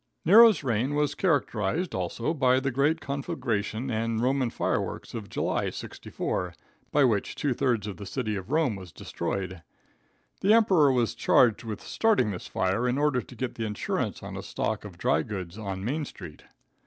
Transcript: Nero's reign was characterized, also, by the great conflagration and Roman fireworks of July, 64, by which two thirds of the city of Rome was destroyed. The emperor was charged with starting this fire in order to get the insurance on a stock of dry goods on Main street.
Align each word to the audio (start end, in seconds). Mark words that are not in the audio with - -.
Nero's 0.25 0.63
reign 0.63 0.95
was 0.95 1.13
characterized, 1.13 1.93
also, 1.93 2.33
by 2.33 2.59
the 2.59 2.71
great 2.71 2.99
conflagration 3.01 3.91
and 3.91 4.19
Roman 4.19 4.49
fireworks 4.49 5.13
of 5.13 5.29
July, 5.29 5.69
64, 5.69 6.55
by 6.91 7.03
which 7.03 7.35
two 7.35 7.53
thirds 7.53 7.85
of 7.85 7.97
the 7.97 8.07
city 8.07 8.35
of 8.35 8.49
Rome 8.49 8.75
was 8.75 8.91
destroyed. 8.91 9.61
The 10.39 10.55
emperor 10.55 10.91
was 10.91 11.13
charged 11.13 11.63
with 11.65 11.83
starting 11.83 12.31
this 12.31 12.47
fire 12.47 12.87
in 12.87 12.97
order 12.97 13.21
to 13.21 13.35
get 13.35 13.53
the 13.53 13.65
insurance 13.67 14.23
on 14.23 14.35
a 14.35 14.41
stock 14.41 14.85
of 14.85 14.97
dry 14.97 15.21
goods 15.21 15.59
on 15.59 15.85
Main 15.85 16.03
street. 16.05 16.45